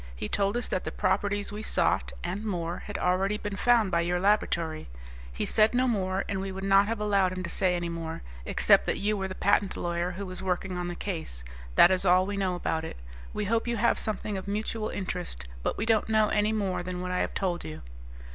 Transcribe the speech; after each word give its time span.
He 0.15 0.27
told 0.27 0.57
us 0.57 0.67
that 0.69 0.83
the 0.83 0.91
properties 0.91 1.51
we 1.51 1.61
sought 1.61 2.11
and 2.23 2.43
more 2.43 2.79
had 2.87 2.97
already 2.97 3.37
been 3.37 3.55
found 3.55 3.91
by 3.91 4.01
your 4.01 4.19
laboratory. 4.19 4.89
He 5.31 5.45
said 5.45 5.75
no 5.75 5.87
more, 5.87 6.25
and 6.27 6.41
we 6.41 6.51
would 6.51 6.63
not 6.63 6.87
have 6.87 6.99
allowed 6.99 7.33
him 7.33 7.43
to 7.43 7.51
say 7.51 7.75
any 7.75 7.87
more, 7.87 8.23
except 8.43 8.87
that 8.87 8.97
you 8.97 9.15
were 9.15 9.27
the 9.27 9.35
patent 9.35 9.77
lawyer 9.77 10.09
who 10.09 10.25
was 10.25 10.41
working 10.41 10.75
on 10.75 10.87
the 10.87 10.95
case. 10.95 11.43
That 11.75 11.91
is 11.91 12.03
all 12.03 12.25
we 12.25 12.35
know 12.35 12.55
about 12.55 12.83
it. 12.83 12.97
We 13.31 13.45
hope 13.45 13.67
you 13.67 13.77
have 13.77 13.99
something 13.99 14.37
of 14.37 14.47
mutual 14.47 14.89
interest, 14.89 15.47
but 15.61 15.77
we 15.77 15.85
don't 15.85 16.09
know 16.09 16.29
any 16.29 16.51
more 16.51 16.81
than 16.81 17.01
what 17.01 17.11
I 17.11 17.19
have 17.19 17.35
told 17.35 17.63
you." 17.63 17.83